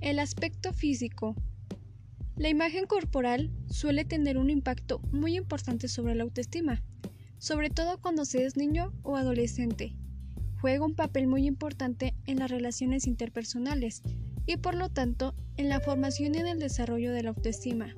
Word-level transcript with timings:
El 0.00 0.20
aspecto 0.20 0.72
físico. 0.72 1.34
La 2.36 2.48
imagen 2.48 2.86
corporal 2.86 3.50
suele 3.66 4.04
tener 4.04 4.38
un 4.38 4.48
impacto 4.48 5.00
muy 5.10 5.36
importante 5.36 5.88
sobre 5.88 6.14
la 6.14 6.22
autoestima, 6.22 6.84
sobre 7.38 7.68
todo 7.68 8.00
cuando 8.00 8.24
se 8.24 8.44
es 8.44 8.56
niño 8.56 8.92
o 9.02 9.16
adolescente. 9.16 9.96
Juega 10.60 10.84
un 10.84 10.94
papel 10.94 11.26
muy 11.26 11.46
importante 11.46 12.14
en 12.26 12.38
las 12.38 12.48
relaciones 12.48 13.08
interpersonales 13.08 14.02
y 14.46 14.56
por 14.56 14.76
lo 14.76 14.88
tanto 14.88 15.34
en 15.56 15.68
la 15.68 15.80
formación 15.80 16.36
y 16.36 16.38
en 16.38 16.46
el 16.46 16.60
desarrollo 16.60 17.12
de 17.12 17.24
la 17.24 17.30
autoestima. 17.30 17.96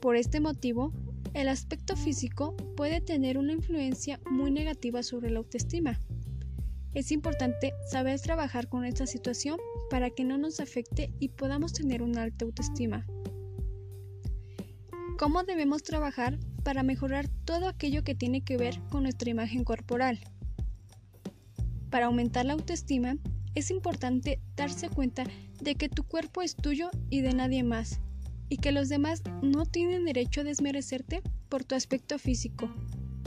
Por 0.00 0.14
este 0.14 0.38
motivo, 0.38 0.92
el 1.34 1.48
aspecto 1.48 1.96
físico 1.96 2.56
puede 2.76 3.00
tener 3.00 3.38
una 3.38 3.52
influencia 3.52 4.20
muy 4.30 4.52
negativa 4.52 5.02
sobre 5.02 5.30
la 5.30 5.38
autoestima. 5.38 5.98
Es 6.94 7.12
importante 7.12 7.72
saber 7.90 8.20
trabajar 8.20 8.68
con 8.68 8.84
esta 8.84 9.06
situación 9.06 9.58
para 9.90 10.10
que 10.10 10.24
no 10.24 10.38
nos 10.38 10.60
afecte 10.60 11.12
y 11.20 11.28
podamos 11.28 11.72
tener 11.72 12.02
una 12.02 12.22
alta 12.22 12.44
autoestima. 12.44 13.06
¿Cómo 15.18 15.44
debemos 15.44 15.82
trabajar 15.82 16.38
para 16.62 16.82
mejorar 16.82 17.28
todo 17.44 17.68
aquello 17.68 18.04
que 18.04 18.14
tiene 18.14 18.42
que 18.42 18.56
ver 18.56 18.80
con 18.90 19.04
nuestra 19.04 19.30
imagen 19.30 19.64
corporal? 19.64 20.20
Para 21.90 22.06
aumentar 22.06 22.44
la 22.44 22.52
autoestima, 22.52 23.16
es 23.54 23.70
importante 23.70 24.40
darse 24.56 24.90
cuenta 24.90 25.24
de 25.62 25.74
que 25.76 25.88
tu 25.88 26.04
cuerpo 26.04 26.42
es 26.42 26.54
tuyo 26.54 26.90
y 27.08 27.22
de 27.22 27.32
nadie 27.32 27.62
más, 27.62 28.00
y 28.50 28.58
que 28.58 28.72
los 28.72 28.88
demás 28.90 29.22
no 29.42 29.64
tienen 29.64 30.04
derecho 30.04 30.42
a 30.42 30.44
desmerecerte 30.44 31.22
por 31.48 31.64
tu 31.64 31.74
aspecto 31.74 32.18
físico. 32.18 32.68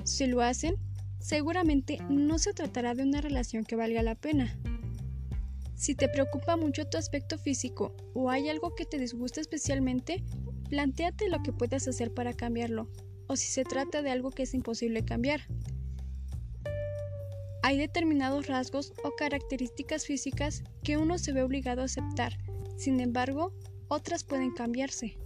Si 0.03 0.27
lo 0.27 0.41
hacen, 0.41 0.75
seguramente 1.19 1.99
no 2.09 2.39
se 2.39 2.53
tratará 2.53 2.93
de 2.95 3.03
una 3.03 3.21
relación 3.21 3.63
que 3.63 3.75
valga 3.75 4.01
la 4.03 4.15
pena. 4.15 4.57
Si 5.75 5.95
te 5.95 6.09
preocupa 6.09 6.57
mucho 6.57 6.87
tu 6.87 6.97
aspecto 6.97 7.37
físico 7.37 7.95
o 8.13 8.29
hay 8.29 8.49
algo 8.49 8.75
que 8.75 8.85
te 8.85 8.97
disgusta 8.97 9.39
especialmente, 9.39 10.23
planteate 10.69 11.29
lo 11.29 11.41
que 11.41 11.53
puedes 11.53 11.87
hacer 11.87 12.13
para 12.13 12.33
cambiarlo, 12.33 12.89
o 13.27 13.35
si 13.35 13.47
se 13.47 13.63
trata 13.63 14.01
de 14.01 14.11
algo 14.11 14.31
que 14.31 14.43
es 14.43 14.53
imposible 14.53 15.05
cambiar. 15.05 15.41
Hay 17.61 17.77
determinados 17.77 18.47
rasgos 18.47 18.93
o 19.03 19.11
características 19.15 20.05
físicas 20.05 20.63
que 20.83 20.97
uno 20.97 21.17
se 21.17 21.33
ve 21.33 21.43
obligado 21.43 21.81
a 21.81 21.85
aceptar, 21.85 22.37
sin 22.77 22.99
embargo, 22.99 23.53
otras 23.89 24.23
pueden 24.23 24.51
cambiarse. 24.51 25.17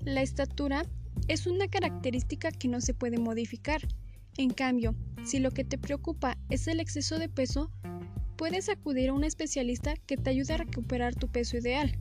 La 0.00 0.22
estatura 0.22 0.84
es 1.28 1.46
una 1.46 1.68
característica 1.68 2.50
que 2.50 2.68
no 2.68 2.80
se 2.80 2.94
puede 2.94 3.18
modificar, 3.18 3.82
en 4.36 4.50
cambio, 4.50 4.94
si 5.24 5.38
lo 5.38 5.50
que 5.50 5.64
te 5.64 5.78
preocupa 5.78 6.36
es 6.50 6.66
el 6.66 6.80
exceso 6.80 7.18
de 7.18 7.28
peso, 7.28 7.70
puedes 8.36 8.68
acudir 8.68 9.10
a 9.10 9.12
un 9.12 9.24
especialista 9.24 9.94
que 10.06 10.16
te 10.16 10.30
ayude 10.30 10.54
a 10.54 10.58
recuperar 10.58 11.14
tu 11.14 11.28
peso 11.28 11.56
ideal. 11.56 11.98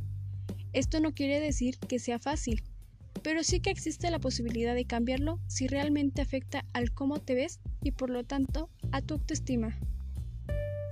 Esto 0.73 0.99
no 0.99 1.13
quiere 1.13 1.39
decir 1.39 1.77
que 1.77 1.99
sea 1.99 2.19
fácil, 2.19 2.63
pero 3.21 3.43
sí 3.43 3.59
que 3.59 3.69
existe 3.69 4.09
la 4.09 4.19
posibilidad 4.19 4.73
de 4.73 4.85
cambiarlo 4.85 5.39
si 5.47 5.67
realmente 5.67 6.21
afecta 6.21 6.65
al 6.73 6.91
cómo 6.91 7.19
te 7.19 7.35
ves 7.35 7.59
y 7.81 7.91
por 7.91 8.09
lo 8.09 8.23
tanto 8.23 8.69
a 8.91 9.01
tu 9.01 9.15
autoestima. 9.15 9.77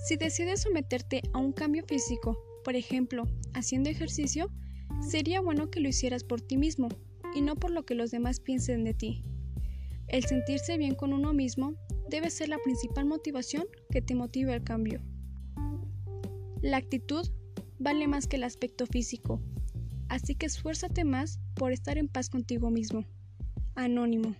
Si 0.05 0.15
decides 0.15 0.61
someterte 0.61 1.21
a 1.33 1.39
un 1.39 1.51
cambio 1.51 1.83
físico, 1.83 2.37
por 2.63 2.75
ejemplo, 2.75 3.27
haciendo 3.53 3.89
ejercicio, 3.89 4.51
sería 5.01 5.41
bueno 5.41 5.69
que 5.69 5.79
lo 5.79 5.89
hicieras 5.89 6.23
por 6.23 6.41
ti 6.41 6.57
mismo 6.57 6.89
y 7.35 7.41
no 7.41 7.55
por 7.55 7.71
lo 7.71 7.85
que 7.85 7.95
los 7.95 8.11
demás 8.11 8.39
piensen 8.39 8.83
de 8.83 8.93
ti. 8.93 9.23
El 10.11 10.25
sentirse 10.25 10.77
bien 10.77 10.93
con 10.93 11.13
uno 11.13 11.33
mismo 11.33 11.73
debe 12.09 12.29
ser 12.29 12.49
la 12.49 12.57
principal 12.57 13.05
motivación 13.05 13.63
que 13.89 14.01
te 14.01 14.13
motive 14.13 14.53
al 14.53 14.61
cambio. 14.61 15.01
La 16.61 16.75
actitud 16.75 17.25
vale 17.79 18.09
más 18.09 18.27
que 18.27 18.35
el 18.35 18.43
aspecto 18.43 18.85
físico, 18.85 19.41
así 20.09 20.35
que 20.35 20.47
esfuérzate 20.47 21.05
más 21.05 21.39
por 21.55 21.71
estar 21.71 21.97
en 21.97 22.09
paz 22.09 22.29
contigo 22.29 22.69
mismo. 22.69 23.05
Anónimo. 23.75 24.35